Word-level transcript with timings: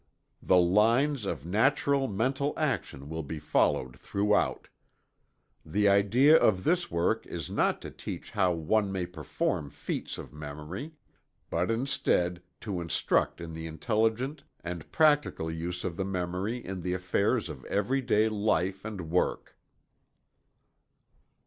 The 0.41 0.57
lines 0.57 1.27
of 1.27 1.45
natural 1.45 2.07
mental 2.07 2.55
action 2.57 3.07
will 3.07 3.21
be 3.21 3.37
followed 3.37 3.99
throughout. 3.99 4.67
The 5.63 5.87
idea 5.87 6.35
of 6.37 6.63
this 6.63 6.89
work 6.89 7.27
is 7.27 7.51
not 7.51 7.83
to 7.83 7.91
teach 7.91 8.31
how 8.31 8.51
one 8.51 8.91
may 8.91 9.05
perform 9.05 9.69
"feats" 9.69 10.17
of 10.17 10.33
memory; 10.33 10.95
but, 11.51 11.69
instead, 11.69 12.41
to 12.61 12.81
instruct 12.81 13.39
in 13.39 13.53
the 13.53 13.67
intelligent 13.67 14.41
and 14.63 14.91
practical 14.91 15.51
use 15.51 15.83
of 15.83 15.97
the 15.97 16.03
memory 16.03 16.57
in 16.65 16.81
the 16.81 16.95
affairs 16.95 17.47
of 17.47 17.63
every 17.65 18.01
day 18.01 18.27
life 18.27 18.83
and 18.83 19.11
work. 19.11 19.55